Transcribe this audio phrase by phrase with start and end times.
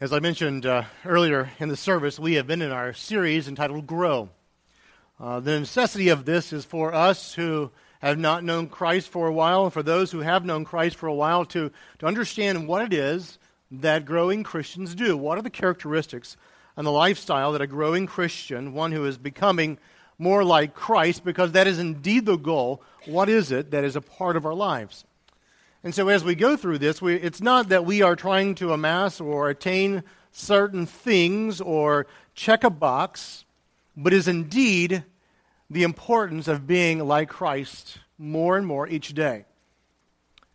[0.00, 3.88] As I mentioned uh, earlier in the service, we have been in our series entitled
[3.88, 4.28] Grow.
[5.18, 9.32] Uh, the necessity of this is for us who have not known Christ for a
[9.32, 12.82] while, and for those who have known Christ for a while, to, to understand what
[12.82, 13.40] it is
[13.72, 15.16] that growing Christians do.
[15.16, 16.36] What are the characteristics
[16.76, 19.78] and the lifestyle that a growing Christian, one who is becoming
[20.16, 24.00] more like Christ, because that is indeed the goal, what is it that is a
[24.00, 25.04] part of our lives?
[25.84, 28.72] And so as we go through this, we, it's not that we are trying to
[28.72, 33.44] amass or attain certain things or check a box,
[33.96, 35.04] but is indeed
[35.70, 39.44] the importance of being like Christ more and more each day.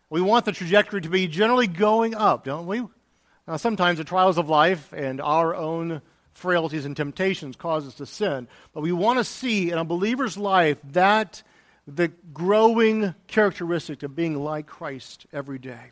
[0.10, 2.84] We want the trajectory to be generally going up, don't we?
[3.48, 6.02] Now, sometimes the trials of life and our own
[6.34, 10.38] frailties and temptations cause us to sin, but we want to see in a believer's
[10.38, 11.44] life that
[11.88, 15.92] the growing characteristic of being like Christ every day.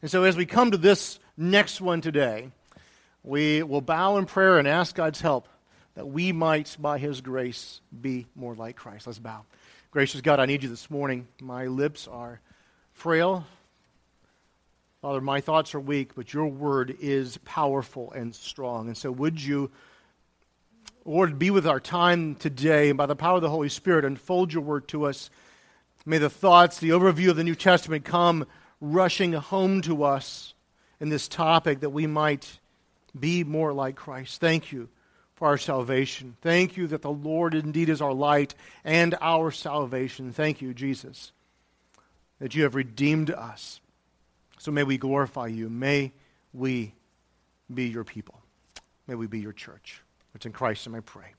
[0.00, 2.50] And so, as we come to this next one today,
[3.22, 5.48] we will bow in prayer and ask God's help
[5.94, 9.06] that we might, by His grace, be more like Christ.
[9.06, 9.44] Let's bow.
[9.92, 11.28] Gracious God, I need you this morning.
[11.40, 12.40] My lips are
[12.92, 13.46] frail.
[15.02, 18.88] Father, my thoughts are weak, but your word is powerful and strong.
[18.88, 19.70] And so, would you
[21.04, 24.52] Lord, be with our time today, and by the power of the Holy Spirit, unfold
[24.52, 25.30] your word to us.
[26.06, 28.46] May the thoughts, the overview of the New Testament come
[28.80, 30.54] rushing home to us
[31.00, 32.60] in this topic that we might
[33.18, 34.40] be more like Christ.
[34.40, 34.88] Thank you
[35.34, 36.36] for our salvation.
[36.40, 40.32] Thank you that the Lord indeed is our light and our salvation.
[40.32, 41.32] Thank you, Jesus,
[42.38, 43.80] that you have redeemed us.
[44.58, 45.68] So may we glorify you.
[45.68, 46.12] May
[46.52, 46.94] we
[47.72, 48.40] be your people.
[49.08, 50.00] May we be your church.
[50.34, 51.34] It's in Christ and I pray.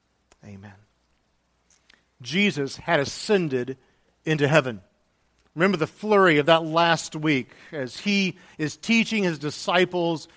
[0.45, 0.73] Amen.
[2.22, 3.77] Jesus had ascended
[4.25, 4.81] into heaven.
[5.55, 10.27] Remember the flurry of that last week as he is teaching his disciples.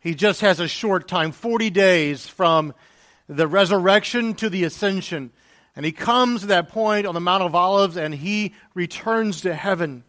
[0.00, 2.74] He just has a short time, 40 days from
[3.28, 5.30] the resurrection to the ascension.
[5.74, 9.54] And he comes to that point on the Mount of Olives and he returns to
[9.54, 10.04] heaven.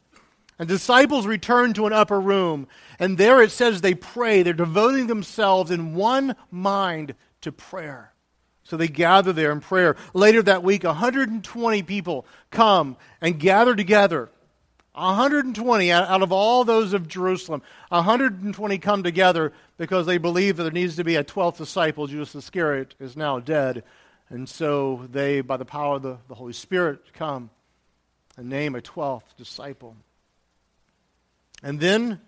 [0.57, 2.67] And disciples return to an upper room.
[2.97, 4.43] And there it says they pray.
[4.43, 8.13] They're devoting themselves in one mind to prayer.
[8.63, 9.95] So they gather there in prayer.
[10.13, 14.29] Later that week, 120 people come and gather together.
[14.93, 20.71] 120 out of all those of Jerusalem, 120 come together because they believe that there
[20.71, 22.07] needs to be a 12th disciple.
[22.07, 23.83] Judas Iscariot is now dead.
[24.29, 27.49] And so they, by the power of the, the Holy Spirit, come
[28.37, 29.95] and name a 12th disciple.
[31.63, 32.21] And then,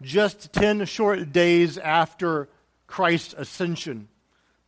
[0.00, 2.48] just 10 short days after
[2.86, 4.08] Christ's ascension,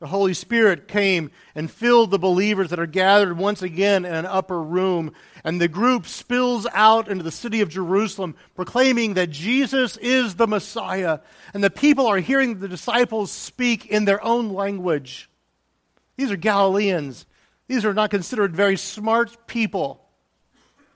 [0.01, 4.27] the Holy Spirit came and filled the believers that are gathered once again in an
[4.27, 5.13] upper room.
[5.45, 10.49] And the group spills out into the city of Jerusalem, proclaiming that Jesus is the
[10.49, 11.21] Messiah.
[11.55, 15.31] And the people are hearing the disciples speak in their own language.
[16.17, 17.27] These are Galileans.
[17.69, 20.05] These are not considered very smart people.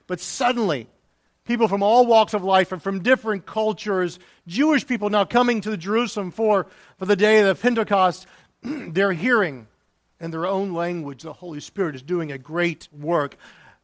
[0.07, 0.87] But suddenly,
[1.45, 5.75] people from all walks of life and from different cultures, Jewish people now coming to
[5.77, 6.67] Jerusalem for,
[6.97, 8.27] for the day of Pentecost,
[8.63, 9.67] they're hearing
[10.19, 13.37] in their own language the Holy Spirit is doing a great work.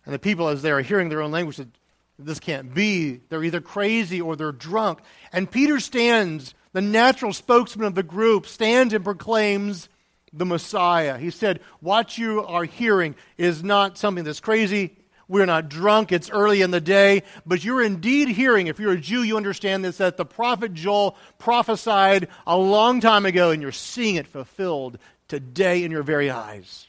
[0.06, 1.72] And the people, as they are hearing their own language, said,
[2.20, 3.22] This can't be.
[3.30, 5.00] They're either crazy or they're drunk.
[5.32, 9.90] And Peter stands, the natural spokesman of the group, stands and proclaims
[10.32, 11.18] the Messiah.
[11.18, 14.98] He said, What you are hearing is not something that's crazy.
[15.28, 16.12] We're not drunk.
[16.12, 17.24] It's early in the day.
[17.46, 21.18] But you're indeed hearing, if you're a Jew, you understand this, that the prophet Joel
[21.40, 26.88] prophesied a long time ago, and you're seeing it fulfilled today in your very eyes.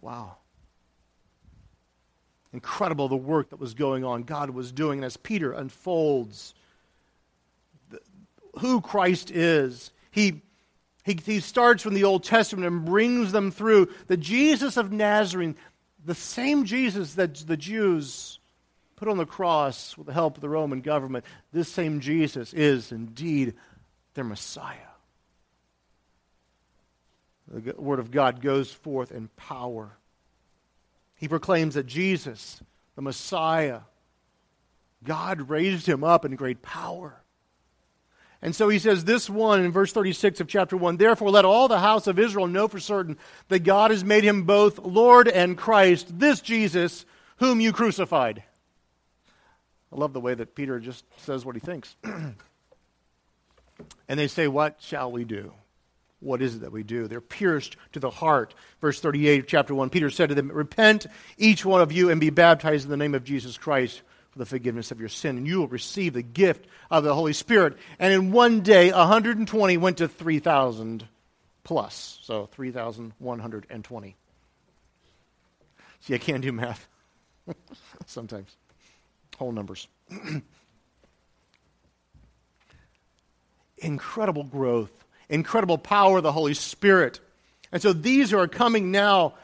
[0.00, 0.36] Wow.
[2.52, 5.00] Incredible the work that was going on, God was doing.
[5.00, 6.54] And as Peter unfolds
[8.58, 10.42] who Christ is, he
[11.04, 15.56] he, he, starts from the Old Testament and brings them through the Jesus of Nazareth,
[16.08, 18.38] the same Jesus that the Jews
[18.96, 22.92] put on the cross with the help of the Roman government, this same Jesus is
[22.92, 23.52] indeed
[24.14, 24.74] their Messiah.
[27.46, 29.98] The Word of God goes forth in power.
[31.16, 32.62] He proclaims that Jesus,
[32.96, 33.80] the Messiah,
[35.04, 37.20] God raised him up in great power.
[38.40, 41.66] And so he says this one in verse 36 of chapter 1 Therefore, let all
[41.66, 43.18] the house of Israel know for certain
[43.48, 47.04] that God has made him both Lord and Christ, this Jesus
[47.38, 48.42] whom you crucified.
[49.92, 51.96] I love the way that Peter just says what he thinks.
[52.04, 52.36] and
[54.08, 55.52] they say, What shall we do?
[56.20, 57.06] What is it that we do?
[57.06, 58.54] They're pierced to the heart.
[58.80, 61.06] Verse 38 of chapter 1 Peter said to them, Repent,
[61.38, 64.46] each one of you, and be baptized in the name of Jesus Christ for the
[64.46, 67.76] forgiveness of your sin, and you will receive the gift of the Holy Spirit.
[67.98, 71.06] And in one day, 120 went to 3,000
[71.64, 72.18] plus.
[72.22, 74.16] So 3,120.
[76.00, 76.88] See, I can't do math
[78.06, 78.54] sometimes.
[79.38, 79.88] Whole numbers.
[83.78, 84.92] incredible growth,
[85.28, 87.20] incredible power of the Holy Spirit.
[87.72, 89.34] And so these are coming now.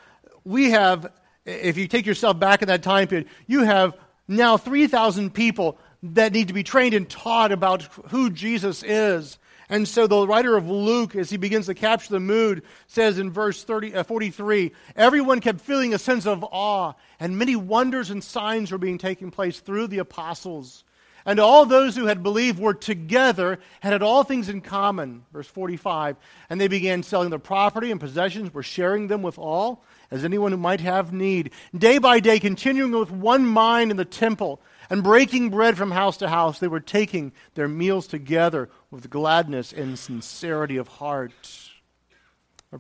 [0.44, 1.12] We have,
[1.44, 3.96] if you take yourself back in that time period, you have
[4.28, 9.38] now 3,000 people that need to be trained and taught about who Jesus is.
[9.68, 13.30] And so the writer of Luke, as he begins to capture the mood, says in
[13.30, 18.22] verse 30, uh, 43 Everyone kept feeling a sense of awe, and many wonders and
[18.22, 20.84] signs were being taken place through the apostles.
[21.26, 25.24] And all those who had believed were together and had all things in common.
[25.32, 26.16] Verse 45.
[26.50, 30.52] And they began selling their property and possessions, were sharing them with all, as anyone
[30.52, 31.50] who might have need.
[31.76, 34.60] Day by day, continuing with one mind in the temple
[34.90, 39.72] and breaking bread from house to house, they were taking their meals together with gladness
[39.72, 41.32] and sincerity of heart.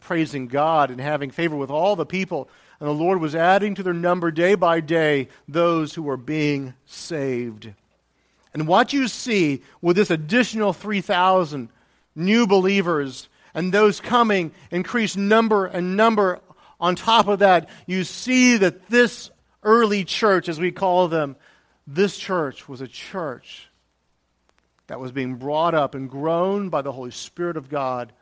[0.00, 2.50] praising God and having favor with all the people.
[2.78, 6.74] And the Lord was adding to their number day by day those who were being
[6.84, 7.72] saved.
[8.54, 11.68] And what you see with this additional 3,000
[12.14, 16.40] new believers and those coming, increased number and number
[16.78, 19.30] on top of that, you see that this
[19.64, 21.34] early church, as we call them,
[21.86, 23.68] this church was a church
[24.86, 28.12] that was being brought up and grown by the Holy Spirit of God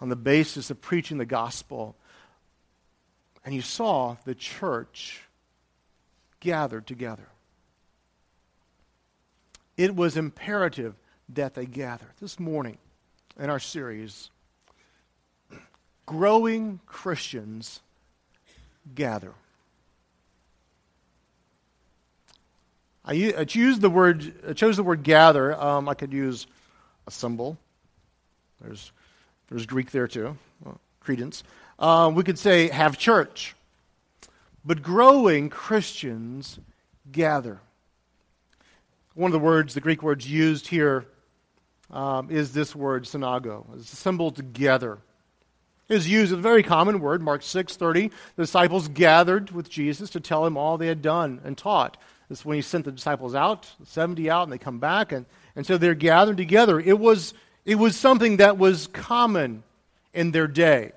[0.00, 1.96] on the basis of preaching the gospel.
[3.44, 5.22] And you saw the church
[6.40, 7.29] gathered together
[9.80, 10.94] it was imperative
[11.30, 12.04] that they gather.
[12.20, 12.76] This morning
[13.38, 14.28] in our series,
[16.04, 17.80] Growing Christians
[18.94, 19.32] Gather.
[23.06, 25.58] I, I choose the word, I chose the word gather.
[25.58, 26.46] Um, I could use
[27.06, 27.56] assemble.
[28.60, 28.92] There's,
[29.48, 31.42] there's Greek there too, well, credence.
[31.78, 33.54] Uh, we could say have church.
[34.62, 36.58] But growing Christians
[37.10, 37.60] gather.
[39.20, 41.04] One of the words, the Greek words used here,
[41.90, 43.66] um, is this word synago.
[43.76, 44.96] It's assembled together.
[45.90, 48.12] It is used, a very common word, Mark 6.30.
[48.36, 51.98] The disciples gathered with Jesus to tell him all they had done and taught.
[52.30, 55.12] This when he sent the disciples out, 70 out, and they come back.
[55.12, 56.80] And, and so they're gathered together.
[56.80, 57.34] It was,
[57.66, 59.64] it was something that was common
[60.14, 60.92] in their day.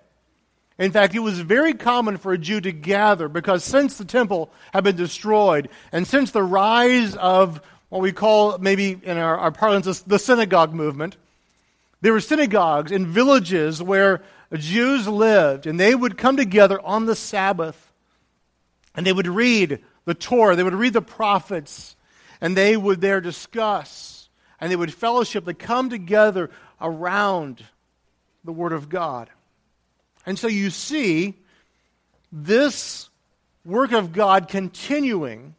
[0.80, 4.50] In fact, it was very common for a Jew to gather because since the temple
[4.72, 7.62] had been destroyed and since the rise of
[7.94, 11.16] what we call maybe in our, our parlance the synagogue movement.
[12.02, 17.16] There were synagogues in villages where Jews lived, and they would come together on the
[17.16, 17.94] Sabbath,
[18.96, 21.96] and they would read the Torah, they would read the prophets,
[22.42, 24.28] and they would there discuss,
[24.60, 26.50] and they would fellowship, they come together
[26.82, 27.64] around
[28.44, 29.30] the Word of God.
[30.26, 31.36] And so you see
[32.32, 33.12] this
[33.64, 35.54] work of God continuing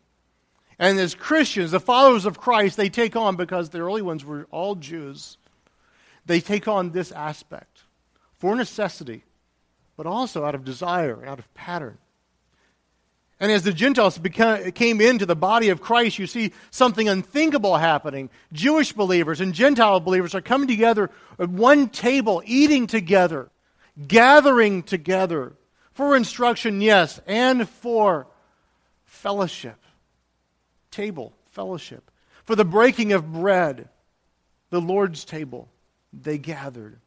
[0.79, 4.47] and as Christians, the followers of Christ, they take on, because the early ones were
[4.51, 5.39] all Jews,
[6.27, 7.83] they take on this aspect
[8.39, 9.25] for necessity,
[9.97, 11.99] but also out of desire, out of pattern.
[13.41, 17.77] And as the Gentiles became, came into the body of Christ, you see something unthinkable
[17.77, 18.31] happening.
[18.53, 23.51] Jewish believers and Gentile believers are coming together at one table, eating together,
[24.07, 25.53] gathering together
[25.93, 28.27] for instruction, yes, and for
[29.05, 29.84] fellowship
[30.95, 32.11] table, fellowship.
[32.45, 33.89] For the breaking of bread,
[34.71, 35.69] the Lord's table,
[36.13, 36.99] they gathered.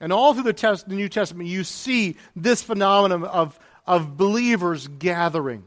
[0.00, 4.88] And all through the, test, the New Testament, you see this phenomenon of, of believers
[4.88, 5.64] gathering.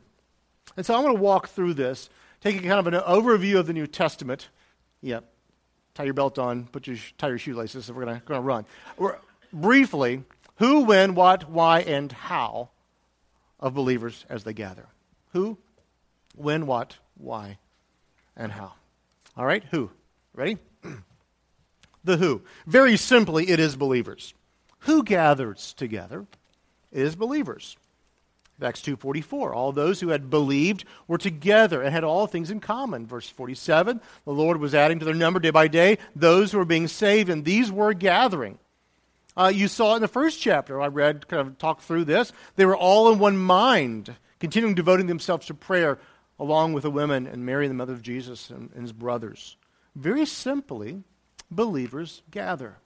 [0.77, 2.09] And so I'm going to walk through this,
[2.41, 4.49] taking kind of an overview of the New Testament.
[5.01, 5.23] Yep.
[5.93, 8.65] Tie your belt on, put your, tie your shoelaces, we're going to run.
[8.97, 9.17] We're,
[9.53, 10.23] briefly,
[10.57, 12.69] who, when, what, why, and how
[13.59, 14.87] of believers as they gather.
[15.31, 15.57] Who,
[16.35, 17.57] when, what, why,
[18.35, 18.73] and how.
[19.37, 19.91] All right, who?
[20.33, 20.57] Ready?
[22.03, 22.41] the who.
[22.65, 24.33] Very simply, it is believers.
[24.79, 26.25] Who gathers together?
[26.95, 27.77] is believers.
[28.61, 33.05] Acts 2:44 All those who had believed were together and had all things in common.
[33.05, 36.65] Verse 47 The Lord was adding to their number day by day those who were
[36.65, 38.57] being saved and these were gathering.
[39.37, 42.65] Uh, you saw in the first chapter I read kind of talked through this they
[42.65, 45.99] were all in one mind continuing devoting themselves to prayer
[46.39, 49.57] along with the women and Mary, the mother of Jesus, and, and his brothers.
[49.95, 51.03] Very simply,
[51.49, 52.77] believers gather.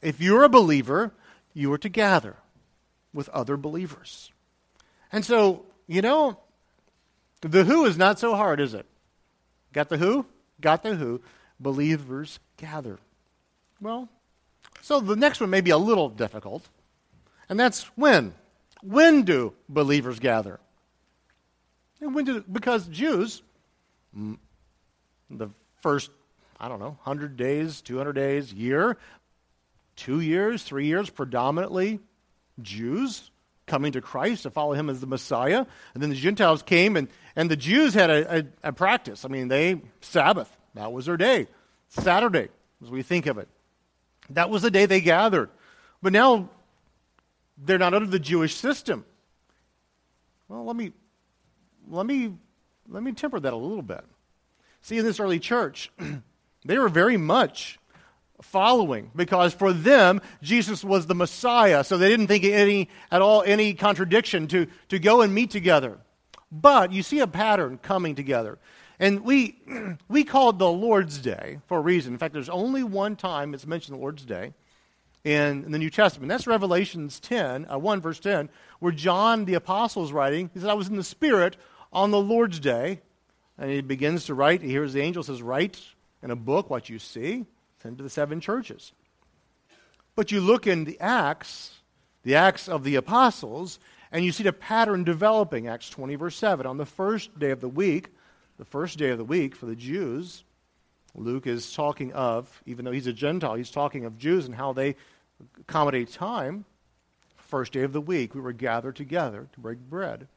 [0.00, 1.12] If you're a believer,
[1.54, 2.36] you are to gather
[3.12, 4.30] with other believers.
[5.10, 6.38] And so, you know,
[7.40, 8.86] the who is not so hard, is it?
[9.72, 10.26] Got the who?
[10.60, 11.20] Got the who?
[11.58, 12.98] Believers gather.
[13.80, 14.08] Well,
[14.80, 16.68] so the next one may be a little difficult,
[17.48, 18.34] and that's when.
[18.82, 20.60] When do believers gather?
[22.02, 23.42] And when because Jews,
[25.30, 26.10] the first,
[26.58, 28.98] I don't know, 100 days, 200 days, year,
[29.94, 32.00] two years, three years, predominantly
[32.60, 33.30] Jews
[33.66, 35.64] coming to Christ to follow him as the Messiah.
[35.94, 37.06] And then the Gentiles came, and,
[37.36, 39.24] and the Jews had a, a, a practice.
[39.24, 41.46] I mean, they, Sabbath, that was their day.
[41.88, 42.48] Saturday,
[42.82, 43.48] as we think of it.
[44.30, 45.50] That was the day they gathered.
[46.02, 46.48] But now
[47.56, 49.04] they're not under the Jewish system.
[50.48, 50.92] Well, let me
[51.88, 52.34] let me
[52.88, 54.04] let me temper that a little bit.
[54.82, 55.90] See, in this early church,
[56.64, 57.78] they were very much
[58.40, 63.42] following because for them Jesus was the Messiah, so they didn't think any at all
[63.46, 65.98] any contradiction to, to go and meet together.
[66.50, 68.58] But you see a pattern coming together.
[68.98, 69.56] And we
[70.08, 72.12] we called the Lord's Day for a reason.
[72.12, 74.52] In fact, there's only one time it's mentioned the Lord's Day
[75.24, 76.28] in, in the New Testament.
[76.28, 78.48] That's Revelations 10, uh, 1 verse 10,
[78.80, 80.50] where John the apostle is writing.
[80.52, 81.56] He said, I was in the Spirit
[81.92, 83.00] on the Lord's Day.
[83.58, 84.62] And he begins to write.
[84.62, 85.80] He hears the angel says, Write
[86.22, 87.44] in a book what you see
[87.82, 88.92] sent to the seven churches.
[90.14, 91.74] But you look in the Acts,
[92.22, 93.78] the Acts of the Apostles,
[94.10, 95.68] and you see the pattern developing.
[95.68, 96.66] Acts 20, verse 7.
[96.66, 98.08] On the first day of the week,
[98.58, 100.44] the first day of the week for the Jews,
[101.14, 104.72] Luke is talking of, even though he's a Gentile, he's talking of Jews and how
[104.72, 104.96] they
[105.60, 106.64] accommodate time.
[107.36, 110.28] First day of the week, we were gathered together to break bread.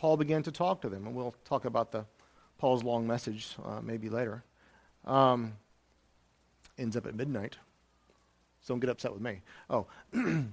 [0.00, 2.06] Paul began to talk to them, and we'll talk about the
[2.56, 4.42] Paul's long message uh, maybe later.
[5.04, 5.52] Um,
[6.78, 7.58] ends up at midnight.
[8.62, 9.42] So don't get upset with me.
[9.68, 9.88] Oh.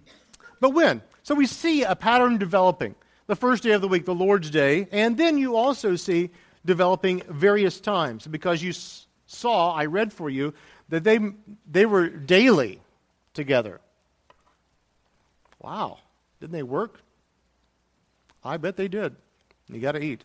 [0.60, 1.02] but when?
[1.24, 2.94] So we see a pattern developing.
[3.28, 6.30] The first day of the week, the Lord's Day, and then you also see
[6.66, 10.54] developing various times because you s- saw, I read for you,
[10.90, 11.20] that they,
[11.72, 12.82] they were daily
[13.34, 13.80] together.
[15.62, 16.00] Wow.
[16.42, 17.00] Didn't they work?
[18.44, 19.16] I bet they did.
[19.70, 20.24] You got to eat.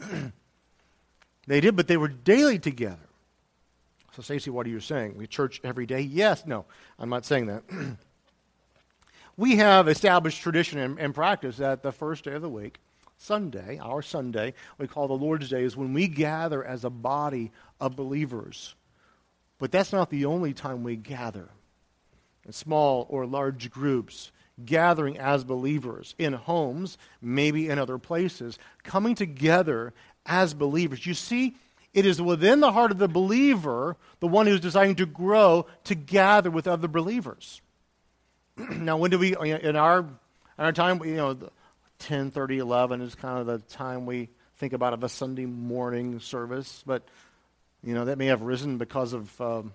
[1.46, 2.98] they did, but they were daily together.
[4.14, 5.16] So, Stacy, what are you saying?
[5.16, 6.00] We church every day?
[6.00, 6.46] Yes.
[6.46, 6.66] No,
[6.98, 7.62] I'm not saying that.
[9.36, 12.78] we have established tradition and, and, practice that the first day of the week,
[13.16, 17.52] Sunday, our Sunday, we call the Lord's Day, is when we gather as a body
[17.80, 18.74] of believers.
[19.58, 21.48] But that's not the only time we gather
[22.44, 24.32] in small or large groups,
[24.64, 29.92] gathering as believers in homes, maybe in other places, coming together
[30.26, 31.06] as believers.
[31.06, 31.56] You see,
[31.94, 35.94] it is within the heart of the believer, the one who's desiring to grow, to
[35.94, 37.60] gather with other believers.
[38.56, 40.08] now, when do we, in our, in
[40.58, 41.36] our time, you know,
[41.98, 46.18] 10, 30, 11 is kind of the time we think about of a Sunday morning
[46.20, 47.02] service, but,
[47.84, 49.72] you know, that may have risen because of, um,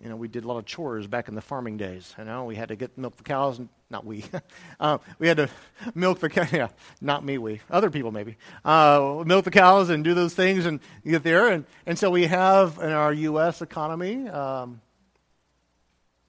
[0.00, 2.14] you know, we did a lot of chores back in the farming days.
[2.18, 4.24] You know, we had to get milk the cows, and not we.
[4.80, 5.48] uh, we had to
[5.94, 6.48] milk the cows.
[6.52, 6.68] Yeah,
[7.00, 7.38] not me.
[7.38, 11.48] We other people maybe uh, milk the cows and do those things and get there.
[11.48, 13.62] And and so we have in our U.S.
[13.62, 14.80] economy, um,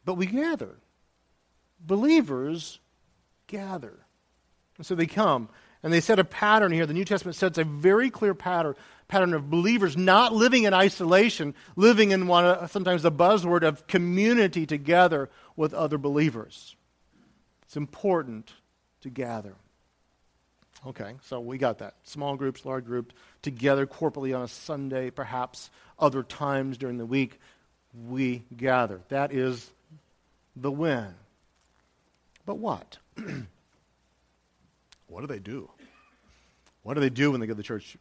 [0.06, 0.76] but we gather.
[1.86, 2.80] Believers
[3.48, 3.98] gather,
[4.78, 5.50] and so they come
[5.84, 6.86] and they set a pattern here.
[6.86, 8.76] The New Testament sets a very clear pattern
[9.14, 13.86] pattern of believers not living in isolation, living in one, uh, sometimes the buzzword of
[13.86, 16.76] community together with other believers.
[17.62, 18.52] It's important
[19.02, 19.54] to gather.
[20.88, 21.94] Okay, so we got that.
[22.02, 27.40] Small groups, large groups, together corporately on a Sunday, perhaps other times during the week,
[28.10, 29.00] we gather.
[29.10, 29.70] That is
[30.56, 31.14] the when.
[32.48, 32.98] But what?
[35.08, 35.70] what do they do?
[36.82, 37.96] What do they do when they go to the church?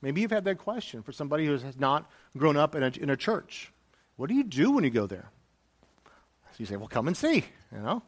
[0.00, 3.10] Maybe you've had that question for somebody who has not grown up in a, in
[3.10, 3.72] a church.
[4.16, 5.30] What do you do when you go there?
[6.04, 7.44] So you say, well, come and see.
[7.72, 8.02] You know,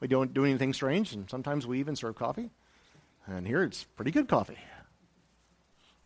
[0.00, 2.50] we don't do anything strange, and sometimes we even serve coffee.
[3.26, 4.58] And here it's pretty good coffee.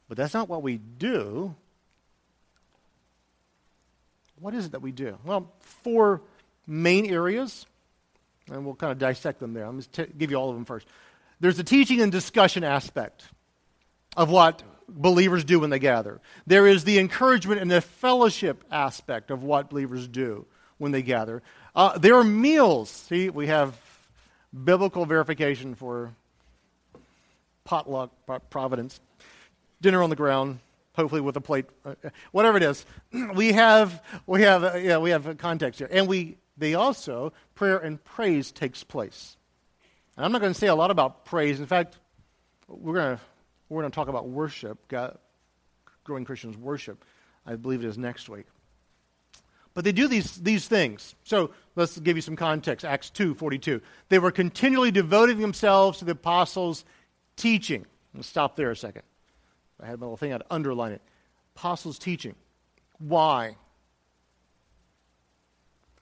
[0.08, 1.54] But that's not what we do.
[4.40, 5.18] What is it that we do?
[5.24, 6.22] Well, four
[6.66, 7.66] main areas,
[8.50, 9.66] and we'll kind of dissect them there.
[9.66, 10.86] Let me t- give you all of them first.
[11.40, 13.24] There's the teaching and discussion aspect
[14.16, 16.20] of what believers do when they gather.
[16.46, 20.46] There is the encouragement and the fellowship aspect of what believers do
[20.78, 21.42] when they gather.
[21.74, 22.90] Uh, there are meals.
[22.90, 23.76] See, we have
[24.64, 26.14] biblical verification for
[27.64, 28.10] potluck
[28.48, 28.98] providence,
[29.80, 30.60] dinner on the ground,
[30.94, 31.94] hopefully with a plate, uh,
[32.32, 32.84] whatever it is.
[33.34, 37.32] We have we have uh, yeah we have a context here, and we they also
[37.54, 39.36] prayer and praise takes place.
[40.16, 41.60] And I'm not going to say a lot about praise.
[41.60, 41.98] In fact,
[42.66, 43.22] we're going to
[43.68, 44.78] we're going to talk about worship.
[44.88, 45.18] God,
[46.04, 47.04] Growing Christians Worship.
[47.46, 48.46] I believe it is next week.
[49.74, 51.14] But they do these, these things.
[51.22, 52.84] So let's give you some context.
[52.84, 53.80] Acts 2 42.
[54.08, 56.84] They were continually devoting themselves to the apostles'
[57.36, 57.86] teaching.
[58.14, 59.02] Let's stop there a second.
[59.80, 61.02] I had my little thing, I'd underline it.
[61.56, 62.34] Apostles' teaching.
[62.98, 63.56] Why?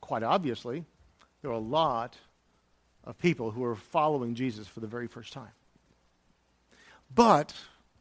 [0.00, 0.84] Quite obviously,
[1.42, 2.16] there are a lot
[3.04, 5.50] of people who are following Jesus for the very first time.
[7.14, 7.54] But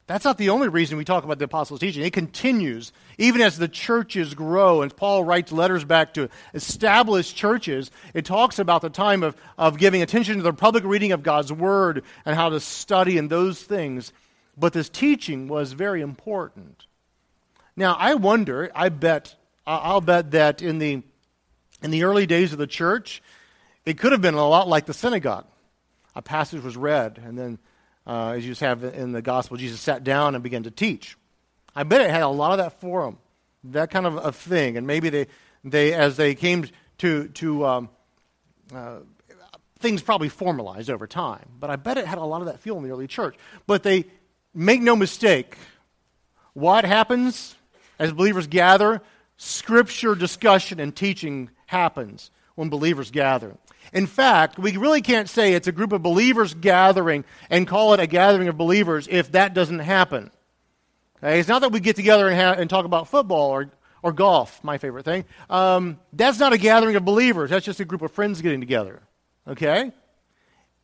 [0.07, 2.03] that's not the only reason we talk about the apostles' teaching.
[2.03, 7.89] It continues even as the churches grow, and Paul writes letters back to established churches.
[8.13, 11.51] It talks about the time of, of giving attention to the public reading of God's
[11.51, 14.13] word and how to study and those things.
[14.57, 16.85] But this teaching was very important.
[17.75, 19.35] Now, I wonder, I bet,
[19.65, 21.01] I'll bet that in the,
[21.81, 23.23] in the early days of the church,
[23.85, 25.45] it could have been a lot like the synagogue.
[26.15, 27.59] A passage was read, and then
[28.07, 31.17] uh, as you have in the gospel, Jesus sat down and began to teach.
[31.75, 33.17] I bet it had a lot of that for them,
[33.65, 34.77] that kind of a thing.
[34.77, 35.27] And maybe they,
[35.63, 36.67] they as they came
[36.99, 37.89] to, to um,
[38.73, 38.99] uh,
[39.79, 41.45] things probably formalized over time.
[41.59, 43.35] But I bet it had a lot of that feel in the early church.
[43.67, 44.05] But they
[44.53, 45.57] make no mistake.
[46.53, 47.55] What happens
[47.99, 49.01] as believers gather?
[49.37, 53.57] Scripture discussion and teaching happens when believers gather.
[53.93, 57.99] In fact, we really can't say it's a group of believers gathering and call it
[57.99, 60.31] a gathering of believers if that doesn't happen.
[61.17, 61.39] Okay?
[61.39, 63.71] It's not that we get together and, ha- and talk about football or,
[64.03, 65.25] or golf, my favorite thing.
[65.49, 67.49] Um, that's not a gathering of believers.
[67.49, 69.01] That's just a group of friends getting together.
[69.47, 69.91] Okay?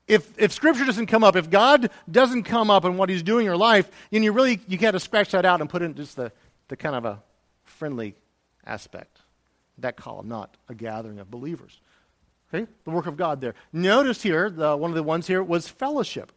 [0.08, 3.42] If, if Scripture doesn't come up, if God doesn't come up in what He's doing
[3.42, 5.96] in your life, then you really you got to scratch that out and put in
[5.96, 6.32] just the,
[6.68, 7.22] the kind of a
[7.64, 8.16] friendly
[8.66, 9.20] aspect.
[9.78, 11.80] That column, not a gathering of believers.
[12.54, 13.56] Okay, the work of God there.
[13.72, 16.32] Notice here, the, one of the ones here was fellowship.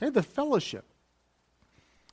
[0.00, 0.84] Okay, the fellowship.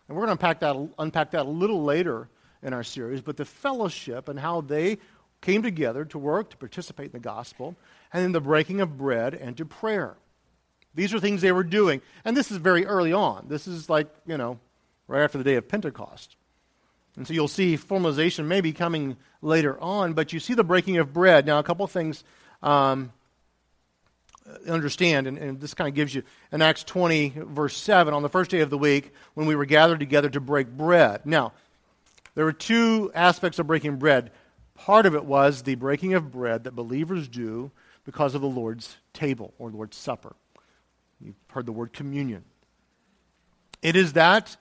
[0.08, 2.28] And we're going to unpack that, unpack that a little later
[2.64, 4.98] in our series, but the fellowship and how they
[5.42, 7.76] came together to work, to participate in the gospel,
[8.12, 10.16] and then the breaking of bread and to prayer.
[10.96, 12.02] These are things they were doing.
[12.24, 13.46] And this is very early on.
[13.48, 14.60] This is like, you know,
[15.08, 16.36] right after the day of Pentecost.
[17.16, 21.14] And so you'll see formalization maybe coming later on, but you see the breaking of
[21.14, 21.46] bread.
[21.46, 22.24] Now, a couple of things
[22.64, 23.12] um,
[24.48, 28.22] Uh, understand, and, and this kind of gives you in Acts 20, verse 7, on
[28.22, 31.26] the first day of the week, when we were gathered together to break bread.
[31.26, 31.54] Now,
[32.36, 34.32] there were two aspects of breaking bread.
[34.76, 37.72] Part of it was the breaking of bread that believers do
[38.06, 40.36] because of the Lord's table or Lord's supper.
[41.20, 42.44] You've heard the word communion.
[43.82, 44.58] It is that.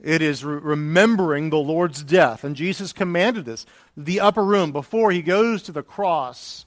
[0.00, 2.44] It is re- remembering the Lord's death.
[2.44, 3.66] And Jesus commanded this.
[3.96, 6.64] The upper room, before he goes to the cross,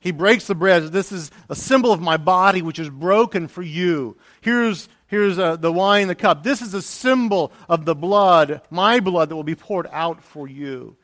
[0.00, 0.84] he breaks the bread.
[0.84, 4.16] This is a symbol of my body, which is broken for you.
[4.40, 6.42] Here's, here's uh, the wine, the cup.
[6.42, 10.48] This is a symbol of the blood, my blood, that will be poured out for
[10.48, 10.96] you.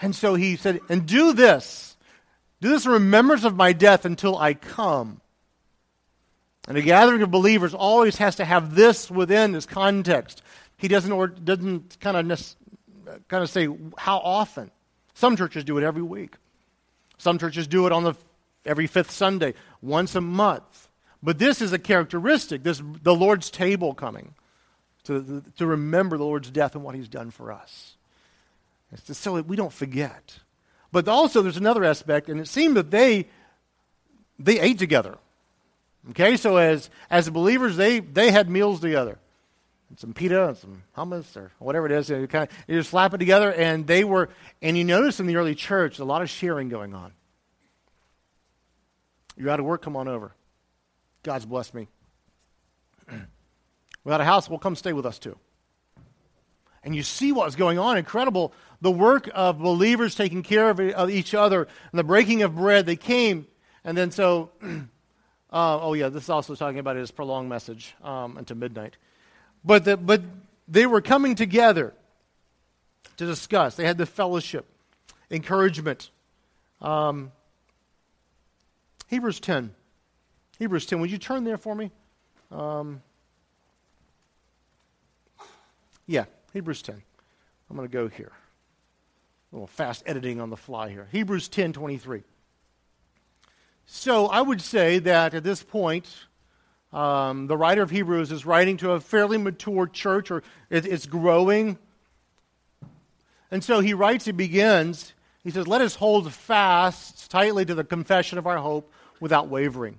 [0.00, 1.96] And so he said, And do this.
[2.60, 5.20] Do this in remembrance of my death until I come.
[6.68, 10.42] And a gathering of believers always has to have this within this context.
[10.76, 12.56] He doesn't, or, doesn't kind of,
[13.28, 14.70] kind of say how often.
[15.14, 16.36] Some churches do it every week.
[17.18, 18.14] Some churches do it on the
[18.64, 20.88] every fifth Sunday, once a month.
[21.22, 24.34] But this is a characteristic, this the Lord's table coming
[25.04, 27.96] to, to remember the Lord's death and what he's done for us.
[28.92, 30.38] It's just so that we don't forget.
[30.92, 33.28] But also there's another aspect, and it seemed that they
[34.38, 35.18] they ate together.
[36.10, 39.18] Okay, so as as believers, they they had meals together.
[39.88, 42.08] And some pita and some hummus or whatever it is.
[42.08, 44.28] You, kind of, you just slap it together, and they were.
[44.62, 47.12] And you notice in the early church a lot of sharing going on.
[49.36, 50.32] You're out of work, come on over.
[51.22, 51.88] God's blessed me.
[54.04, 55.36] Without a house, well, come stay with us too.
[56.82, 57.96] And you see what's going on.
[57.96, 58.52] Incredible.
[58.82, 62.84] The work of believers taking care of, of each other and the breaking of bread.
[62.84, 63.46] They came,
[63.82, 68.36] and then so, uh, oh yeah, this is also talking about his prolonged message um,
[68.36, 68.98] until midnight.
[69.64, 70.22] But, the, but
[70.68, 71.94] they were coming together
[73.16, 73.76] to discuss.
[73.76, 74.66] They had the fellowship,
[75.30, 76.10] encouragement.
[76.82, 77.32] Um,
[79.14, 79.70] Hebrews 10.
[80.58, 80.98] Hebrews 10.
[80.98, 81.92] Would you turn there for me?
[82.50, 83.00] Um,
[86.04, 87.00] yeah, Hebrews 10.
[87.70, 88.32] I'm going to go here.
[89.52, 91.06] A little fast editing on the fly here.
[91.12, 92.24] Hebrews 10 23.
[93.86, 96.12] So I would say that at this point,
[96.92, 101.06] um, the writer of Hebrews is writing to a fairly mature church, or it, it's
[101.06, 101.78] growing.
[103.52, 105.12] And so he writes, he begins,
[105.44, 109.98] he says, Let us hold fast tightly to the confession of our hope without wavering.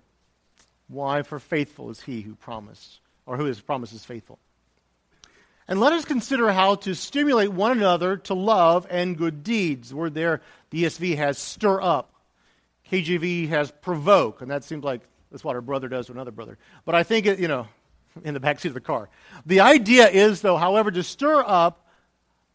[0.87, 1.23] Why?
[1.23, 4.39] For faithful is he who promised, or who has promised is faithful.
[5.67, 9.89] And let us consider how to stimulate one another to love and good deeds.
[9.89, 12.13] The word there, the ESV has stir up.
[12.91, 15.01] KJV has provoke, and that seems like
[15.31, 16.59] that's what our brother does to another brother.
[16.85, 17.67] But I think, it, you know,
[18.23, 19.09] in the backseat of the car.
[19.45, 21.87] The idea is, though, however, to stir up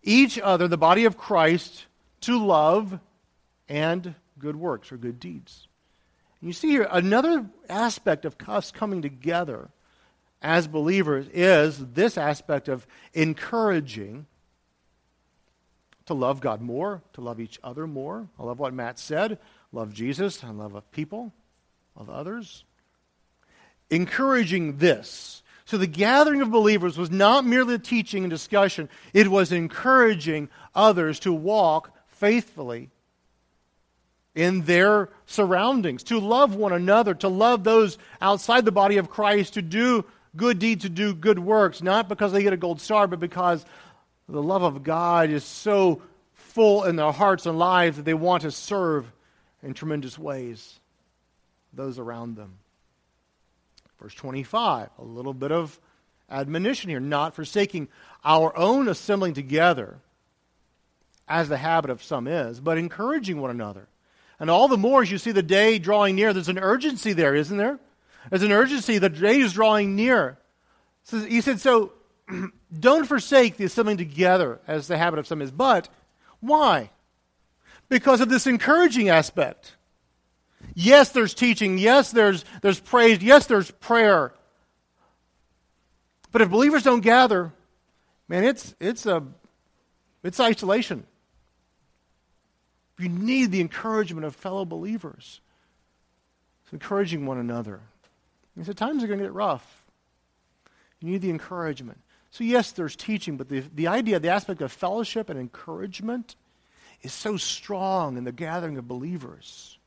[0.02, 1.86] each other, the body of Christ,
[2.22, 2.98] to love
[3.68, 5.66] and good works or good deeds.
[6.42, 9.68] You see here another aspect of us coming together
[10.40, 14.26] as believers is this aspect of encouraging
[16.06, 18.26] to love God more, to love each other more.
[18.38, 19.38] I love what Matt said
[19.72, 21.32] love Jesus, and love of people,
[21.94, 22.64] love others.
[23.88, 25.44] Encouraging this.
[25.64, 31.20] So the gathering of believers was not merely teaching and discussion, it was encouraging others
[31.20, 32.90] to walk faithfully
[34.34, 39.54] in their surroundings, to love one another, to love those outside the body of Christ,
[39.54, 40.04] to do
[40.36, 43.64] good deeds, to do good works, not because they get a gold star, but because
[44.28, 46.02] the love of God is so
[46.34, 49.10] full in their hearts and lives that they want to serve
[49.62, 50.78] in tremendous ways
[51.72, 52.58] those around them.
[54.00, 55.78] Verse 25, a little bit of
[56.30, 57.88] admonition here, not forsaking
[58.24, 59.98] our own assembling together,
[61.28, 63.86] as the habit of some is, but encouraging one another.
[64.40, 67.34] And all the more as you see the day drawing near, there's an urgency there,
[67.34, 67.78] isn't there?
[68.30, 68.96] There's an urgency.
[68.96, 70.38] The day is drawing near.
[71.04, 71.92] So he said, So
[72.78, 75.50] don't forsake the assembling together as the habit of some is.
[75.50, 75.90] But
[76.40, 76.90] why?
[77.90, 79.76] Because of this encouraging aspect.
[80.74, 81.76] Yes, there's teaching.
[81.76, 83.22] Yes, there's, there's praise.
[83.22, 84.32] Yes, there's prayer.
[86.32, 87.52] But if believers don't gather,
[88.28, 89.22] man, it's, it's, a,
[90.22, 91.04] it's isolation.
[93.00, 95.40] You need the encouragement of fellow believers.
[96.64, 97.80] It's encouraging one another.
[98.56, 99.84] He said, times are going to get rough.
[101.00, 101.98] You need the encouragement.
[102.30, 106.36] So, yes, there's teaching, but the, the idea, the aspect of fellowship and encouragement
[107.02, 109.78] is so strong in the gathering of believers.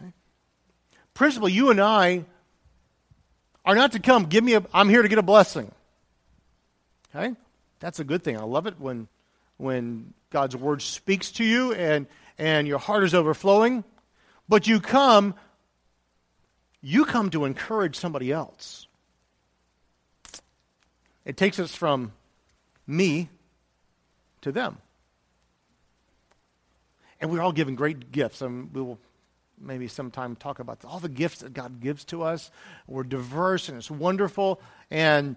[0.00, 0.12] Okay?
[1.12, 2.24] Principally, you and I
[3.64, 5.70] are not to come, give me a, I'm here to get a blessing.
[7.14, 7.34] Okay?
[7.80, 8.38] That's a good thing.
[8.38, 9.08] I love it when,
[9.56, 12.06] when God's word speaks to you and,
[12.38, 13.84] and your heart is overflowing.
[14.48, 15.34] But you come
[16.86, 18.86] you come to encourage somebody else.
[21.24, 22.12] It takes us from
[22.86, 23.30] me
[24.42, 24.76] to them.
[27.22, 28.42] And we're all given great gifts.
[28.42, 28.98] And we will
[29.58, 32.50] maybe sometime talk about all the gifts that God gives to us.
[32.86, 34.60] We're diverse and it's wonderful.
[34.90, 35.36] And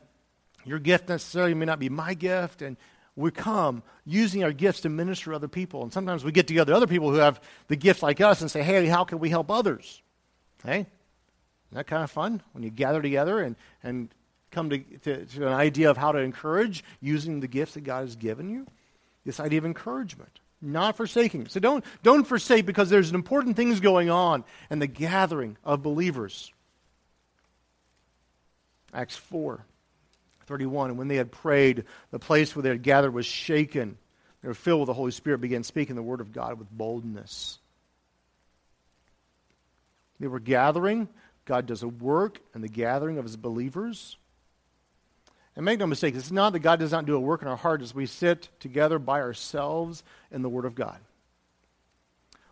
[0.66, 2.62] your gift necessarily may not be my gift.
[2.62, 2.76] And
[3.18, 5.82] we come using our gifts to minister to other people.
[5.82, 8.62] And sometimes we get together other people who have the gift like us and say,
[8.62, 10.04] hey, how can we help others?
[10.62, 10.82] Okay?
[10.82, 10.88] Isn't
[11.72, 14.10] that kind of fun when you gather together and, and
[14.52, 18.02] come to, to, to, an idea of how to encourage using the gifts that God
[18.02, 18.68] has given you?
[19.26, 21.48] This idea of encouragement, not forsaking.
[21.48, 26.54] So don't, don't forsake because there's important things going on in the gathering of believers.
[28.94, 29.66] Acts 4
[30.48, 30.90] 31.
[30.90, 33.98] And when they had prayed, the place where they had gathered was shaken.
[34.42, 37.60] They were filled with the Holy Spirit, began speaking the word of God with boldness.
[40.20, 41.08] They were gathering
[41.48, 44.18] God does a work in the gathering of his believers.
[45.56, 47.56] And make no mistake, it's not that God does not do a work in our
[47.56, 51.00] hearts as we sit together by ourselves in the Word of God.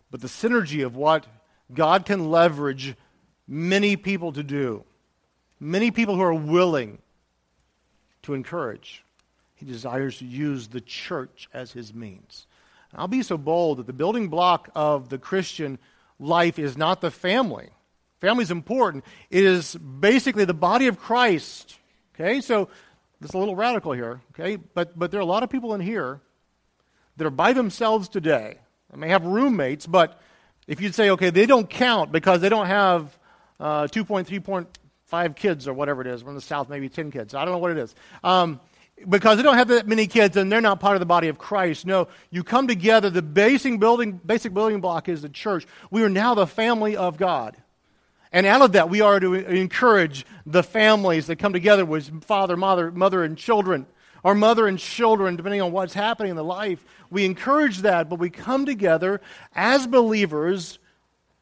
[0.10, 1.28] But the synergy of what
[1.72, 2.96] God can leverage
[3.48, 4.86] many people to do,
[5.60, 6.98] many people who are willing
[8.26, 9.04] to encourage,
[9.56, 12.46] He desires to use the church as His means.
[12.92, 15.80] And I'll be so bold that the building block of the Christian
[16.20, 17.70] life is not the family.
[18.22, 19.04] Family is important.
[19.30, 21.78] It is basically the body of Christ.
[22.14, 22.70] Okay, so
[23.22, 24.22] it's a little radical here.
[24.34, 26.22] Okay, but but there are a lot of people in here
[27.18, 28.60] that are by themselves today.
[28.92, 30.20] They may have roommates, but
[30.68, 33.18] if you'd say, okay, they don't count because they don't have
[33.60, 33.88] uh,
[35.12, 36.24] 2.3.5 kids or whatever it is.
[36.24, 37.34] We're in the South, maybe 10 kids.
[37.34, 37.96] I don't know what it is.
[38.24, 38.60] Um,
[39.10, 41.38] because they don't have that many kids and they're not part of the body of
[41.38, 41.86] Christ.
[41.86, 43.10] No, you come together.
[43.10, 45.66] The basic building, basic building block is the church.
[45.92, 47.58] We are now the family of God.
[48.32, 52.58] And out of that, we are to encourage the families that come together with father,
[52.58, 53.86] mother, mother, and children,
[54.24, 56.84] or mother and children, depending on what's happening in the life.
[57.10, 59.22] We encourage that, but we come together
[59.54, 60.80] as believers,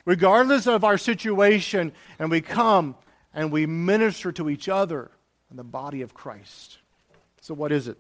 [0.06, 2.95] regardless of our situation, and we come
[3.34, 5.12] and we minister to each other
[5.50, 6.78] in the body of Christ.
[7.41, 7.98] So, what is it?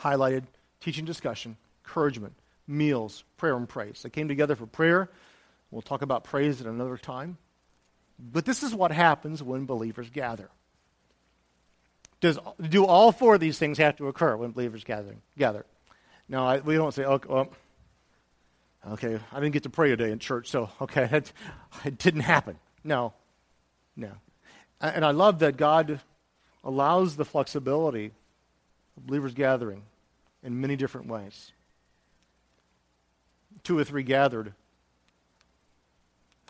[0.00, 0.44] Highlighted
[0.80, 2.34] teaching, discussion, encouragement,
[2.66, 4.00] meals, prayer, and praise.
[4.02, 5.10] They came together for prayer.
[5.70, 7.36] We'll talk about praise at another time.
[8.18, 10.50] But this is what happens when believers gather.
[12.20, 15.16] does do all four of these things have to occur when believers gather?
[15.38, 15.64] gather?
[16.28, 17.50] No, I, we don't say, okay, well,
[18.92, 21.32] okay, I didn't get to pray today in church, so, okay, it,
[21.84, 22.58] it didn't happen.
[22.84, 23.14] No,
[23.96, 24.12] no.
[24.80, 26.00] And I love that God
[26.64, 28.12] allows the flexibility
[28.96, 29.82] of believers gathering
[30.42, 31.52] in many different ways.
[33.62, 34.54] Two or three gathered.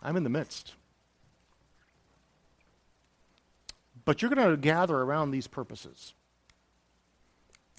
[0.01, 0.73] I'm in the midst.
[4.05, 6.13] But you're going to gather around these purposes.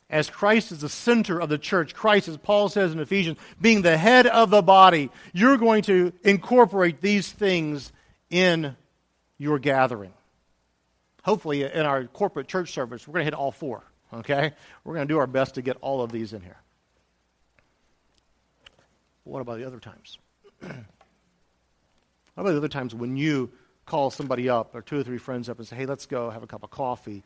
[0.08, 3.80] As Christ is the center of the church, Christ, as Paul says in Ephesians, being
[3.80, 7.90] the head of the body, you're going to incorporate these things
[8.28, 8.76] in
[9.38, 10.12] your gathering.
[11.22, 14.52] Hopefully, in our corporate church service, we're going to hit all four, okay?
[14.84, 16.58] We're going to do our best to get all of these in here.
[19.24, 20.18] What about the other times?
[20.60, 20.74] what
[22.36, 23.50] about the other times when you
[23.86, 26.42] call somebody up or two or three friends up and say, hey, let's go have
[26.42, 27.22] a cup of coffee.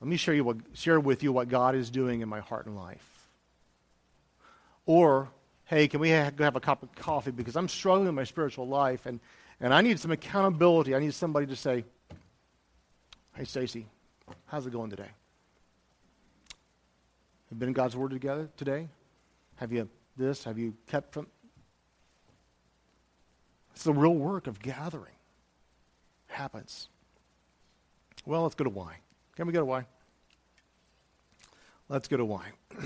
[0.00, 2.66] Let me share, you what, share with you what God is doing in my heart
[2.66, 3.28] and life.
[4.84, 5.30] Or,
[5.66, 8.66] hey, can we go have a cup of coffee because I'm struggling in my spiritual
[8.66, 9.20] life and,
[9.60, 10.94] and I need some accountability.
[10.94, 11.84] I need somebody to say,
[13.34, 13.86] hey, Stacy,
[14.46, 15.02] how's it going today?
[15.02, 15.12] Have
[17.52, 18.88] you been in God's Word together today?
[19.56, 20.44] Have you this?
[20.44, 21.26] Have you kept from?
[23.72, 25.14] It's the real work of gathering
[26.32, 26.88] happens?
[28.26, 28.96] Well, let's go to why.
[29.36, 29.86] Can we go to why?
[31.88, 32.46] Let's go to why.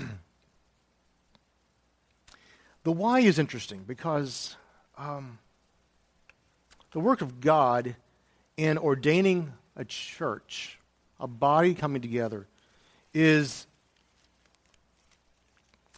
[2.83, 4.55] the why is interesting because
[4.97, 5.39] um,
[6.91, 7.95] the work of God
[8.57, 10.77] in ordaining a church,
[11.19, 12.47] a body coming together,
[13.13, 13.65] is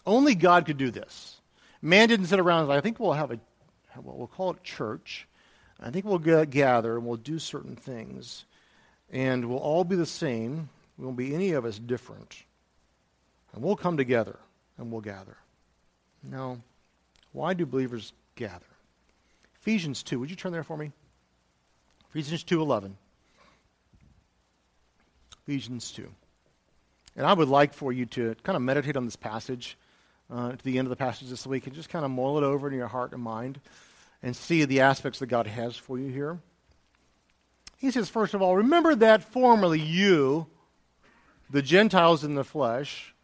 [0.05, 1.37] only God could do this.
[1.81, 3.39] Man didn't sit around and say, I think we'll have a,
[3.99, 5.27] well, we'll call it church,
[5.81, 8.45] I think we'll gather and we'll do certain things,
[9.11, 10.69] and we'll all be the same.
[10.97, 12.43] We won't be any of us different.
[13.53, 14.37] And we'll come together
[14.77, 15.37] and we'll gather.
[16.21, 16.57] Now,
[17.31, 18.65] why do believers gather?
[19.61, 20.19] Ephesians 2.
[20.19, 20.91] Would you turn there for me?
[22.09, 22.91] Ephesians 2:11.
[25.49, 26.07] Ephesians 2.
[27.15, 29.79] And I would like for you to kind of meditate on this passage
[30.31, 32.43] uh, to the end of the passage this week and just kind of mull it
[32.43, 33.59] over in your heart and mind
[34.21, 36.37] and see the aspects that God has for you here.
[37.77, 40.45] He says, first of all, remember that formerly you,
[41.49, 43.15] the Gentiles in the flesh,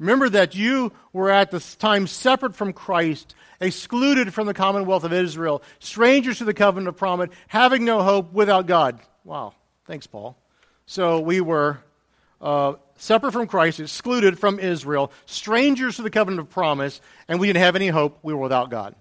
[0.00, 5.12] remember that you were at this time separate from Christ, excluded from the commonwealth of
[5.12, 8.98] Israel, strangers to the covenant of promise, having no hope without God.
[9.22, 9.54] Wow.
[9.86, 10.36] Thanks, Paul.
[10.88, 11.80] So we were
[12.40, 17.46] uh, separate from Christ, excluded from Israel, strangers to the covenant of promise, and we
[17.46, 18.18] didn't have any hope.
[18.22, 18.94] We were without God.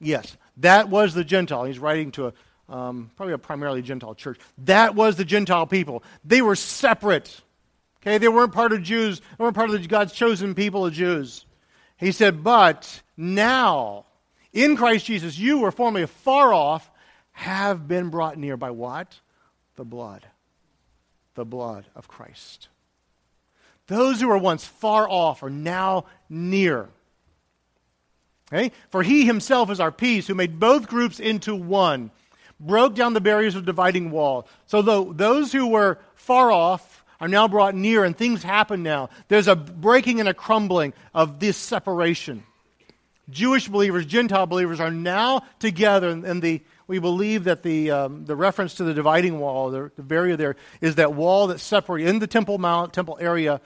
[0.00, 1.64] Yes, that was the Gentile.
[1.64, 4.38] He's writing to a, um, probably a primarily Gentile church.
[4.64, 6.02] That was the Gentile people.
[6.24, 7.42] They were separate.
[8.00, 9.20] Okay, they weren't part of Jews.
[9.20, 11.44] They weren't part of God's chosen people of Jews.
[11.98, 14.06] He said, but now,
[14.54, 16.90] in Christ Jesus, you were formerly far off,
[17.32, 19.20] have been brought near by what?
[19.76, 20.24] The blood.
[21.40, 22.68] The blood of Christ.
[23.86, 26.90] Those who were once far off are now near.
[28.52, 28.72] Okay?
[28.90, 32.10] For he himself is our peace, who made both groups into one,
[32.60, 34.46] broke down the barriers of dividing wall.
[34.66, 39.08] So though those who were far off are now brought near, and things happen now.
[39.28, 42.42] There's a breaking and a crumbling of this separation.
[43.30, 48.34] Jewish believers, Gentile believers are now together, in the, we believe that the, um, the
[48.34, 52.18] reference to the dividing wall, the, the barrier there, is that wall that separates in
[52.18, 53.60] the Temple Mount, Temple area,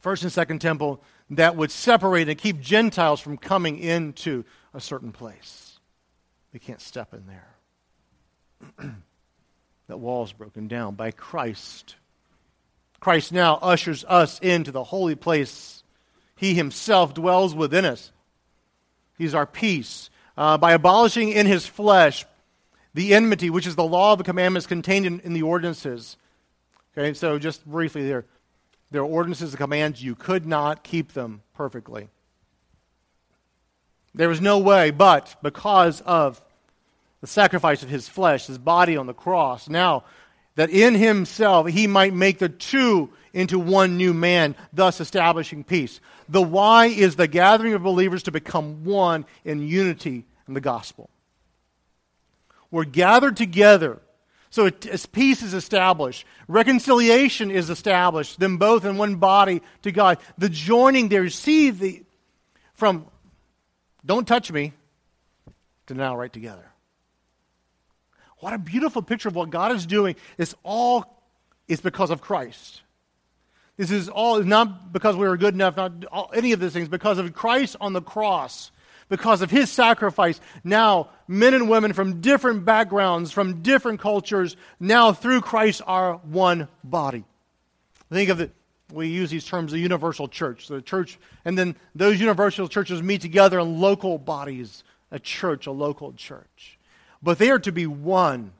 [0.00, 5.12] first and second temple, that would separate and keep Gentiles from coming into a certain
[5.12, 5.78] place.
[6.52, 7.56] They can't step in there.
[9.88, 11.94] that wall is broken down by Christ.
[13.00, 15.82] Christ now ushers us into the holy place.
[16.36, 18.12] He himself dwells within us.
[19.16, 20.10] He's our peace.
[20.40, 22.24] Uh, by abolishing in his flesh
[22.94, 26.16] the enmity, which is the law of the commandments contained in, in the ordinances.
[26.96, 28.24] Okay, so just briefly there.
[28.90, 30.02] There are ordinances and commands.
[30.02, 32.08] You could not keep them perfectly.
[34.14, 36.40] There was no way, but because of
[37.20, 40.04] the sacrifice of his flesh, his body on the cross, now
[40.54, 46.00] that in himself he might make the two into one new man, thus establishing peace.
[46.30, 51.08] The why is the gathering of believers to become one in unity in the gospel.
[52.70, 54.00] We're gathered together
[54.50, 60.18] so as peace is established, reconciliation is established, them both in one body to God.
[60.38, 62.02] The joining there, see the
[62.74, 63.06] from
[64.04, 64.72] don't touch me
[65.86, 66.66] to now right together.
[68.38, 70.16] What a beautiful picture of what God is doing.
[70.36, 71.22] It's all
[71.68, 72.80] it's because of Christ.
[73.76, 76.88] This is all not because we were good enough, not all, any of these things,
[76.88, 78.72] because of Christ on the cross,
[79.10, 80.40] because of his sacrifice.
[80.64, 86.68] Now, men and women from different backgrounds, from different cultures, now through Christ are one
[86.82, 87.24] body.
[88.10, 88.52] Think of it.
[88.90, 90.68] We use these terms, the universal church.
[90.68, 95.72] The church, and then those universal churches meet together in local bodies, a church, a
[95.72, 96.78] local church.
[97.22, 98.52] But they are to be one,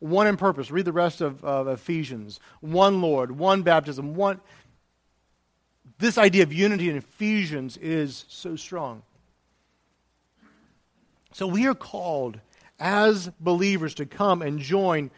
[0.00, 0.70] one in purpose.
[0.70, 2.40] Read the rest of, of Ephesians.
[2.60, 4.40] One Lord, one baptism, one.
[5.98, 9.02] This idea of unity in Ephesians is so strong.
[11.32, 12.40] So we are called
[12.78, 15.10] as believers to come and join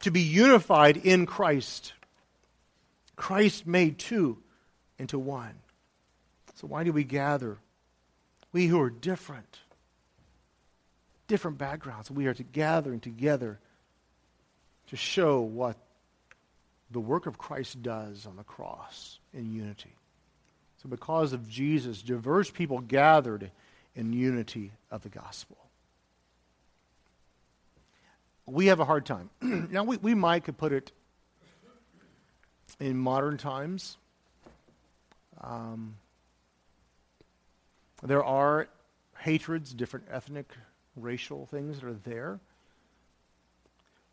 [0.00, 1.92] to be unified in Christ.
[3.16, 4.38] Christ made two
[4.98, 5.54] into one.
[6.56, 7.58] So why do we gather?
[8.52, 9.58] We who are different,
[11.26, 13.58] different backgrounds, we are to gathering together
[14.88, 15.76] to show what
[16.90, 19.94] the work of Christ does on the cross in unity.
[20.82, 23.50] So, because of Jesus, diverse people gathered
[23.98, 25.56] in unity of the gospel.
[28.46, 29.28] We have a hard time.
[29.42, 30.92] now, we, we might could put it
[32.78, 33.96] in modern times.
[35.40, 35.96] Um,
[38.04, 38.68] there are
[39.18, 40.46] hatreds, different ethnic,
[40.94, 42.38] racial things that are there.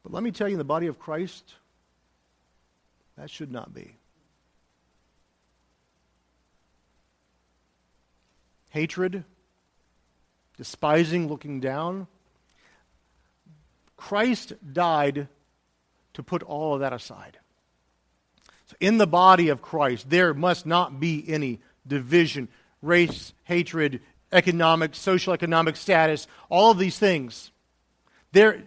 [0.01, 1.53] But let me tell you, in the body of Christ,
[3.17, 3.95] that should not be.
[8.69, 9.23] Hatred,
[10.57, 12.07] despising, looking down.
[13.97, 15.27] Christ died
[16.13, 17.37] to put all of that aside.
[18.67, 22.47] So in the body of Christ, there must not be any division,
[22.81, 27.51] race, hatred, economic, social economic status, all of these things.
[28.31, 28.63] There,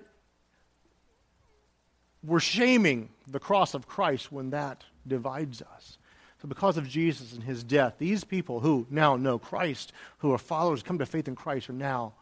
[2.22, 5.98] we're shaming the cross of Christ when that divides us.
[6.40, 10.38] So, because of Jesus and his death, these people who now know Christ, who are
[10.38, 12.12] followers, come to faith in Christ, are now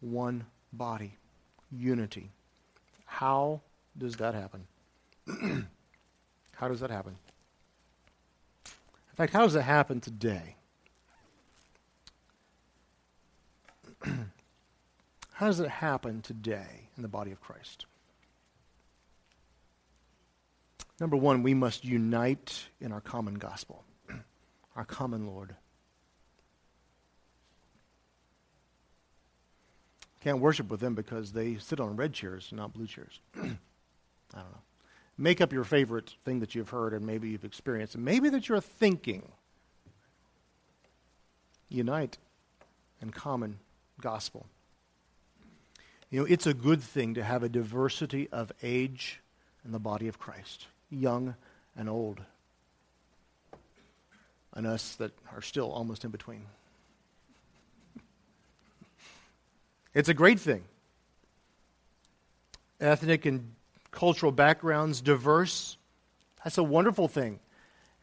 [0.00, 1.16] one body,
[1.70, 2.30] unity.
[3.04, 3.60] How
[3.96, 4.66] does that happen?
[6.56, 7.16] how does that happen?
[8.64, 10.54] In fact, how does it happen today?
[15.32, 17.84] how does it happen today in the body of Christ?
[21.00, 23.84] Number one, we must unite in our common gospel,
[24.76, 25.54] our common Lord.
[30.20, 33.20] Can't worship with them because they sit on red chairs, not blue chairs.
[33.36, 33.56] I don't
[34.34, 34.62] know.
[35.16, 38.48] Make up your favorite thing that you've heard and maybe you've experienced, and maybe that
[38.48, 39.30] you're thinking.
[41.68, 42.18] Unite
[43.00, 43.58] in common
[44.00, 44.46] gospel.
[46.10, 49.20] You know, it's a good thing to have a diversity of age
[49.64, 51.34] in the body of Christ young
[51.76, 52.20] and old,
[54.54, 56.46] and us that are still almost in between.
[59.94, 60.62] It's a great thing.
[62.78, 63.54] Ethnic and
[63.90, 65.76] cultural backgrounds diverse.
[66.44, 67.40] That's a wonderful thing.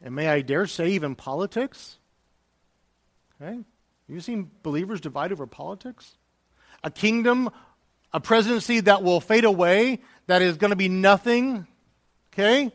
[0.02, 1.96] And may I dare say, even politics?
[3.40, 3.60] Okay?
[4.08, 6.16] You've seen believers divide over politics?
[6.84, 7.50] A kingdom,
[8.12, 11.66] a presidency that will fade away, that is going to be nothing
[12.36, 12.70] Okay?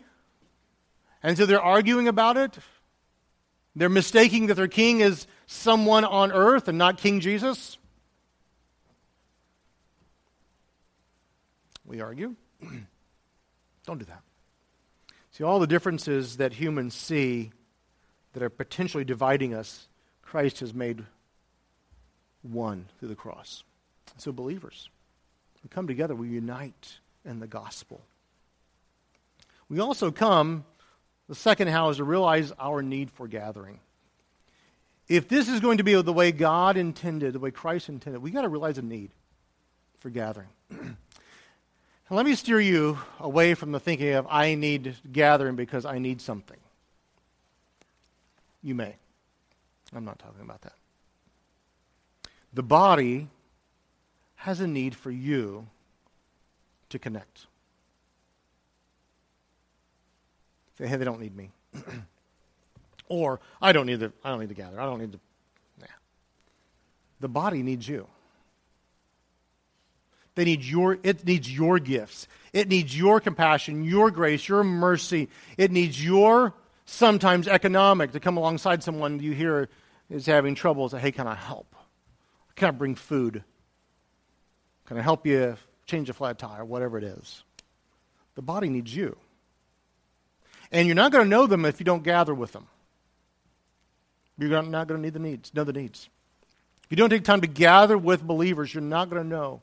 [1.21, 2.57] And so they're arguing about it.
[3.75, 7.77] They're mistaking that their king is someone on earth and not King Jesus.
[11.85, 12.35] We argue.
[13.85, 14.23] Don't do that.
[15.31, 17.51] See, all the differences that humans see
[18.33, 19.87] that are potentially dividing us,
[20.23, 21.05] Christ has made
[22.41, 23.63] one through the cross.
[24.17, 24.89] So, believers,
[25.63, 28.01] we come together, we unite in the gospel.
[29.71, 30.65] We also come,
[31.29, 33.79] the second how is to realize our need for gathering.
[35.07, 38.31] If this is going to be the way God intended, the way Christ intended, we
[38.31, 39.11] got to realize a need
[39.99, 40.49] for gathering.
[42.09, 46.19] let me steer you away from the thinking of I need gathering because I need
[46.19, 46.57] something.
[48.61, 48.97] You may.
[49.95, 50.73] I'm not talking about that.
[52.51, 53.29] The body
[54.35, 55.65] has a need for you
[56.89, 57.45] to connect.
[60.77, 61.51] Say, hey, they don't need me.
[63.11, 64.79] or I don't need to I don't need to gather.
[64.79, 65.19] I don't need to
[65.79, 65.87] nah.
[67.19, 68.07] The body needs you.
[70.35, 72.27] They need your it needs your gifts.
[72.53, 75.29] It needs your compassion, your grace, your mercy.
[75.57, 76.53] It needs your
[76.85, 79.69] sometimes economic to come alongside someone you hear
[80.09, 80.87] is having trouble.
[80.89, 81.75] Say, hey, can I help?
[82.55, 83.43] Can I bring food?
[84.85, 86.63] Can I help you change a flat tire?
[86.63, 87.43] Whatever it is.
[88.35, 89.17] The body needs you.
[90.71, 92.67] And you're not going to know them if you don't gather with them.
[94.37, 96.09] You're not going to need the needs, know the needs.
[96.85, 99.61] If you don't take time to gather with believers, you're not going to know.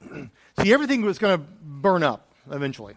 [0.60, 2.96] See, everything was going to burn up eventually.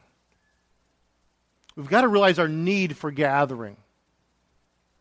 [1.75, 3.75] We've got to realize our need for gathering.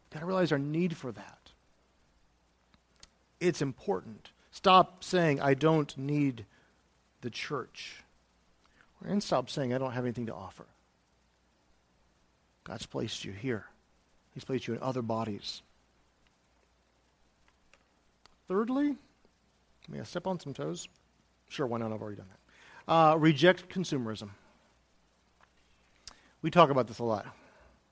[0.05, 1.39] We've got to realize our need for that.
[3.39, 4.31] It's important.
[4.51, 6.45] Stop saying, I don't need
[7.21, 8.03] the church.
[9.05, 10.67] And stop saying, I don't have anything to offer.
[12.71, 13.65] God's placed you here,
[14.33, 15.61] He's placed you in other bodies.
[18.47, 18.95] Thirdly,
[19.89, 20.87] may I step on some toes?
[21.49, 21.91] Sure, why not?
[21.91, 22.93] I've already done that.
[22.93, 24.31] Uh, reject consumerism.
[26.43, 27.27] We talk about this a lot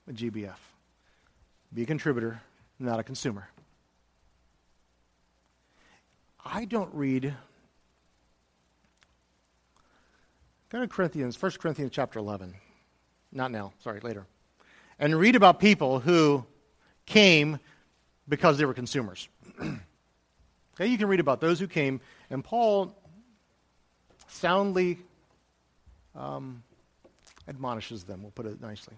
[0.07, 0.55] at GBF.
[1.73, 2.41] Be a contributor,
[2.79, 3.49] not a consumer.
[6.45, 7.35] I don't read.
[10.69, 12.53] Go to Corinthians, 1 Corinthians chapter 11.
[13.33, 14.25] Not now, sorry, later.
[14.99, 16.45] And read about people who
[17.05, 17.59] came
[18.27, 19.29] because they were consumers.
[19.61, 22.95] okay, you can read about those who came, and Paul
[24.27, 24.99] soundly
[26.15, 26.63] um,
[27.47, 28.95] admonishes them, we'll put it nicely.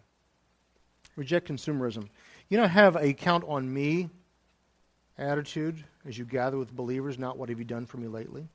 [1.16, 2.10] Reject consumerism.
[2.50, 4.10] You don't have a count on me
[5.18, 8.48] attitude as you gather with believers, not what have you done for me lately.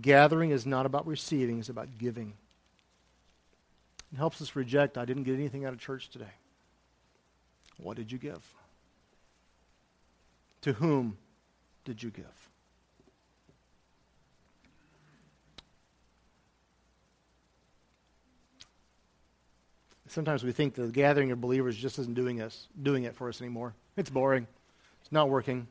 [0.00, 2.34] Gathering is not about receiving, it's about giving.
[4.12, 6.32] It helps us reject, I didn't get anything out of church today.
[7.78, 8.42] What did you give?
[10.62, 11.18] To whom
[11.84, 12.24] did you give?
[20.08, 23.40] Sometimes we think the gathering of believers just isn't doing us doing it for us
[23.40, 23.74] anymore.
[23.96, 24.46] It's boring.
[25.02, 25.66] It's not working.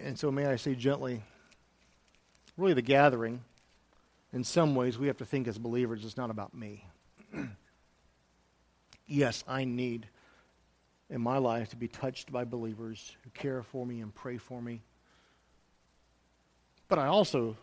[0.00, 1.22] And so, may I say gently,
[2.56, 3.40] really the gathering,
[4.32, 6.84] in some ways, we have to think as believers, it's not about me.
[9.06, 10.08] yes, I need
[11.10, 14.60] in my life to be touched by believers who care for me and pray for
[14.60, 14.82] me.
[16.88, 17.56] But I also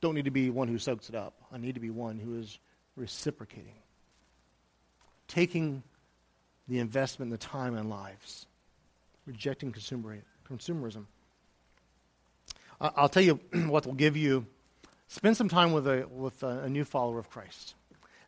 [0.00, 1.34] don't need to be one who soaks it up.
[1.52, 2.58] I need to be one who is
[2.96, 3.74] reciprocating,
[5.26, 5.82] taking
[6.68, 8.46] the investment, the time, and lives,
[9.26, 11.04] rejecting consumerism.
[12.80, 14.46] I'll tell you what will give you.
[15.08, 17.74] Spend some time with a, with a, a new follower of Christ.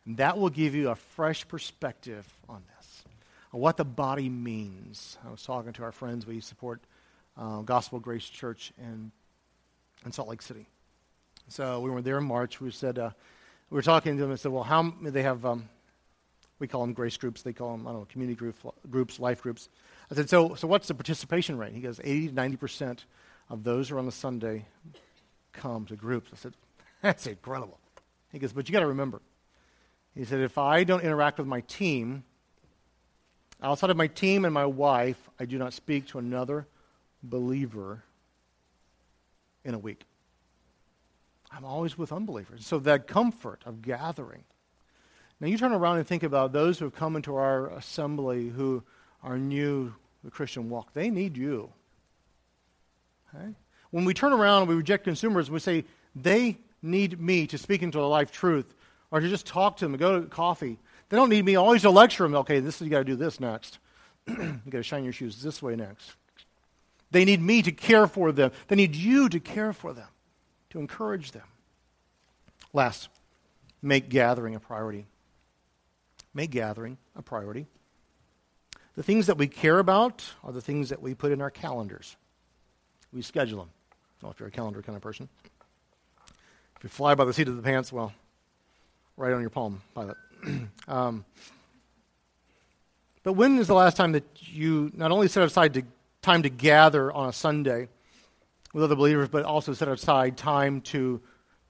[0.05, 3.03] And that will give you a fresh perspective on this,
[3.53, 5.17] on what the body means.
[5.25, 6.25] I was talking to our friends.
[6.25, 6.81] We support
[7.37, 9.11] uh, Gospel Grace Church in,
[10.05, 10.67] in Salt Lake City.
[11.47, 12.59] So we were there in March.
[12.59, 13.11] We said, uh,
[13.69, 15.69] we were talking to them and said, well, how they have, um,
[16.59, 17.41] we call them grace groups.
[17.41, 18.55] They call them, I don't know, community group,
[18.89, 19.69] groups, life groups.
[20.09, 21.73] I said, so, so what's the participation rate?
[21.73, 22.99] He goes, 80 to 90%
[23.49, 24.65] of those who are on the Sunday
[25.53, 26.31] come to groups.
[26.33, 26.53] I said,
[27.01, 27.79] that's incredible.
[28.31, 29.21] He goes, but you got to remember.
[30.15, 32.23] He said, if I don't interact with my team,
[33.61, 36.67] outside of my team and my wife, I do not speak to another
[37.23, 38.03] believer
[39.63, 40.03] in a week.
[41.51, 42.65] I'm always with unbelievers.
[42.65, 44.43] So that comfort of gathering.
[45.39, 48.83] Now you turn around and think about those who have come into our assembly who
[49.23, 49.93] are new
[50.23, 50.93] the Christian walk.
[50.93, 51.71] They need you.
[53.33, 53.53] Okay?
[53.89, 55.85] When we turn around and we reject consumers, we say,
[56.15, 58.73] they need me to speak into a life truth
[59.11, 60.79] or to just talk to them, go to coffee.
[61.09, 62.35] They don't need me oh, always to lecture them.
[62.35, 63.79] Okay, this is, you got to do this next.
[64.27, 66.13] you got to shine your shoes this way next.
[67.11, 68.51] They need me to care for them.
[68.67, 70.07] They need you to care for them,
[70.69, 71.43] to encourage them.
[72.71, 73.09] Last,
[73.81, 75.05] make gathering a priority.
[76.33, 77.67] Make gathering a priority.
[78.95, 82.15] The things that we care about are the things that we put in our calendars
[83.13, 83.69] we schedule them.
[84.21, 85.27] Well, if you're a calendar kind of person.
[86.77, 88.13] If you fly by the seat of the pants, well,
[89.17, 90.17] write on your palm, pilot.
[90.87, 91.25] um,
[93.23, 95.83] but when is the last time that you not only set aside to,
[96.21, 97.87] time to gather on a Sunday
[98.73, 101.21] with other believers, but also set aside time to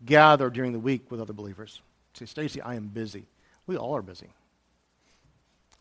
[0.06, 1.82] gather during the week with other believers?
[2.14, 3.26] Say, Stacy, I am busy.
[3.68, 4.28] We all are busy.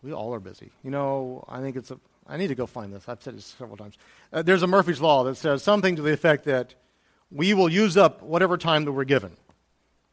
[0.02, 0.70] We all are busy.
[0.82, 3.04] You know, I think it's a, I need to go find this.
[3.08, 3.96] I've said this several times.
[4.32, 6.74] Uh, there's a Murphy's Law that says something to the effect that
[7.30, 9.36] we will use up whatever time that we're given.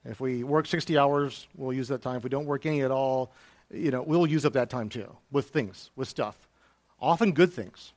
[0.10, 2.16] If we work 60 hours, we'll use that time.
[2.16, 3.34] If we don't work any at all,
[3.70, 6.48] you know, we'll use up that time too with things, with stuff.
[7.00, 7.94] Often good things.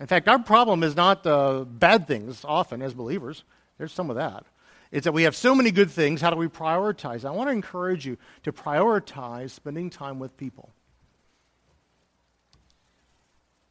[0.00, 3.44] In fact, our problem is not uh, bad things often as believers.
[3.78, 4.44] There's some of that.
[4.90, 6.20] It's that we have so many good things.
[6.20, 7.24] How do we prioritize?
[7.24, 10.70] I want to encourage you to prioritize spending time with people.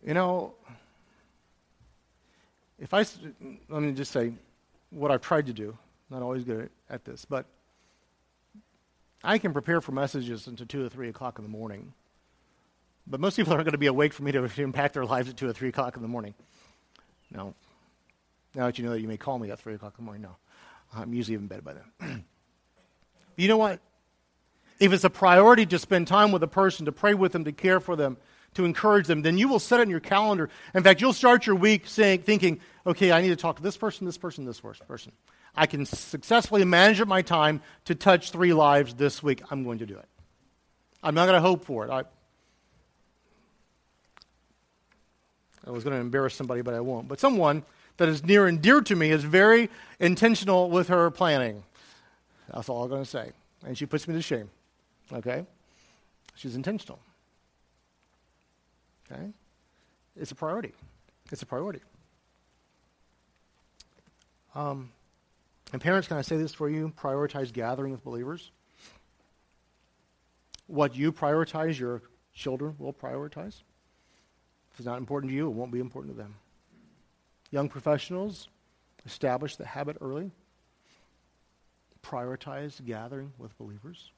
[0.04, 0.54] You know,
[2.80, 3.06] if I,
[3.70, 4.34] let me just say
[4.90, 5.78] what I've tried to do,
[6.10, 7.46] not always good at this, but
[9.24, 11.94] I can prepare for messages until 2 or 3 o'clock in the morning.
[13.08, 15.38] But most people aren't going to be awake for me to impact their lives at
[15.38, 16.34] 2 or 3 o'clock in the morning.
[17.30, 17.54] No.
[18.56, 20.24] Now that you know that you may call me at 3 o'clock in the morning,
[20.24, 20.36] no.
[20.94, 22.26] I'm usually in bed by then.
[23.38, 23.80] you know what?
[24.80, 27.52] If it's a priority to spend time with a person, to pray with them, to
[27.52, 28.18] care for them,
[28.56, 30.50] to encourage them, then you will set it in your calendar.
[30.74, 33.78] In fact, you'll start your week saying, thinking, okay, I need to talk to this
[33.78, 35.12] person, this person, this person.
[35.56, 39.42] I can successfully manage my time to touch three lives this week.
[39.52, 40.08] I'm going to do it.
[41.04, 41.92] I'm not going to hope for it.
[41.92, 42.04] I,
[45.66, 47.08] I was going to embarrass somebody, but I won't.
[47.08, 47.64] But someone
[47.98, 51.64] that is near and dear to me is very intentional with her planning.
[52.54, 53.32] That's all I'm going to say.
[53.66, 54.50] And she puts me to shame.
[55.12, 55.46] Okay?
[56.36, 57.00] She's intentional.
[59.12, 59.28] Okay?
[60.16, 60.74] It's a priority.
[61.32, 61.82] It's a priority.
[64.56, 64.90] Um,
[65.72, 66.94] and parents, can I say this for you?
[66.98, 68.52] Prioritize gathering with believers.
[70.68, 72.02] What you prioritize, your
[72.34, 73.62] children will prioritize.
[74.72, 76.36] If it's not important to you, it won't be important to them.
[77.52, 78.48] Young professionals,
[79.06, 80.32] establish the habit early.
[82.02, 84.12] Prioritize gathering with believers.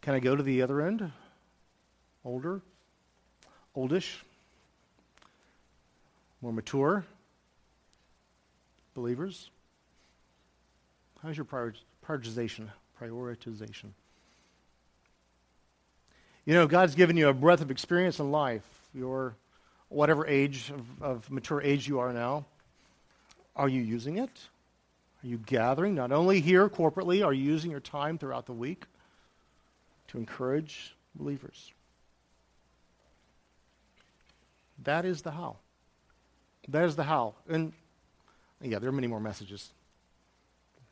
[0.00, 1.12] Can I go to the other end?
[2.24, 2.62] Older?
[3.76, 4.24] Oldish?
[6.40, 7.04] More mature?
[8.94, 9.50] Believers?
[11.22, 12.68] How's your prioritization?
[13.00, 13.90] Prioritization.
[16.44, 18.62] You know, God's given you a breadth of experience in life.
[18.94, 19.34] Your
[19.88, 22.46] whatever age of, of mature age you are now.
[23.54, 24.30] Are you using it?
[25.22, 25.94] Are you gathering?
[25.94, 28.84] Not only here corporately, are you using your time throughout the week?
[30.08, 31.72] to encourage believers.
[34.82, 35.56] That is the how.
[36.68, 37.34] That is the how.
[37.48, 37.72] And
[38.60, 39.70] yeah, there are many more messages.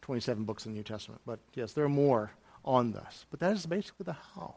[0.03, 1.21] 27 books in the New Testament.
[1.27, 2.31] But yes, there are more
[2.65, 3.27] on this.
[3.31, 4.57] But that is basically the how.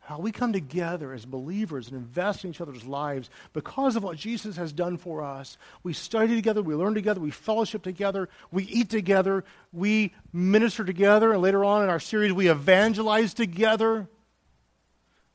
[0.00, 4.16] How we come together as believers and invest in each other's lives because of what
[4.16, 5.56] Jesus has done for us.
[5.82, 11.32] We study together, we learn together, we fellowship together, we eat together, we minister together,
[11.32, 14.08] and later on in our series, we evangelize together.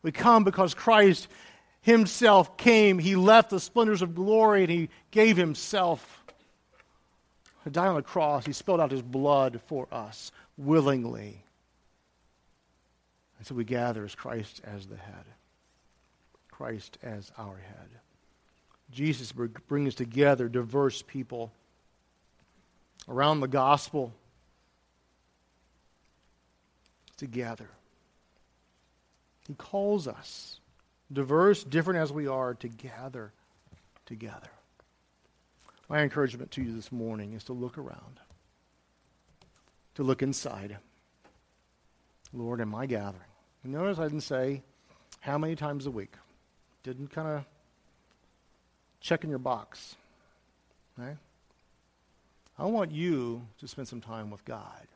[0.01, 1.27] We come because Christ
[1.86, 2.97] Himself came.
[2.97, 6.23] He left the splendors of glory and He gave Himself
[7.63, 8.43] to die on the cross.
[8.43, 11.43] He spilled out His blood for us willingly.
[13.38, 15.25] And so we gather as Christ as the head,
[16.49, 17.89] Christ as our head.
[18.91, 21.51] Jesus brings together diverse people
[23.07, 24.11] around the gospel
[27.15, 27.69] together.
[29.47, 30.59] He calls us,
[31.11, 33.31] diverse, different as we are, to gather
[34.05, 34.49] together.
[35.87, 38.19] My encouragement to you this morning is to look around,
[39.95, 40.77] to look inside.
[42.33, 43.21] Lord, am I gathering?
[43.63, 44.61] notice I didn't say
[45.21, 46.13] how many times a week.
[46.83, 47.45] Didn't kind of
[48.99, 49.95] check in your box.
[50.97, 51.17] Right?
[52.57, 54.87] I want you to spend some time with God.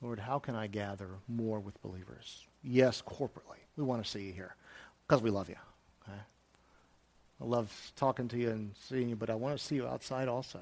[0.00, 2.46] Lord, how can I gather more with believers?
[2.64, 3.60] Yes, corporately.
[3.76, 4.56] We want to see you here
[5.06, 5.56] because we love you.
[6.08, 6.18] Okay?
[7.40, 10.28] I love talking to you and seeing you, but I want to see you outside
[10.28, 10.60] also.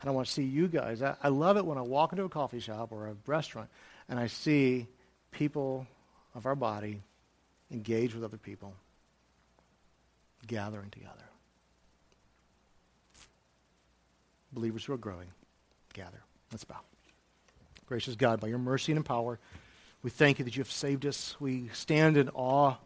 [0.00, 1.00] And I want to see you guys.
[1.00, 3.70] I, I love it when I walk into a coffee shop or a restaurant
[4.08, 4.86] and I see
[5.30, 5.86] people
[6.34, 7.00] of our body
[7.70, 8.74] engage with other people,
[10.46, 11.12] gathering together.
[14.52, 15.28] Believers who are growing,
[15.94, 16.22] gather.
[16.52, 16.80] Let's bow.
[17.86, 19.38] Gracious God, by your mercy and power,
[20.04, 21.34] we thank you that you have saved us.
[21.40, 22.76] We stand in awe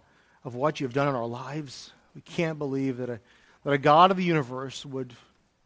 [0.45, 1.91] of what you have done in our lives.
[2.15, 3.21] We can't believe that a,
[3.65, 5.13] that a God of the universe would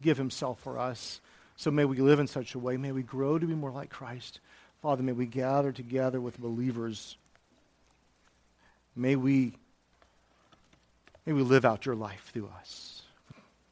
[0.01, 1.21] give himself for us.
[1.55, 2.75] So may we live in such a way.
[2.75, 4.39] May we grow to be more like Christ.
[4.81, 7.17] Father, may we gather together with believers.
[8.95, 9.53] May we,
[11.27, 13.02] may we live out your life through us.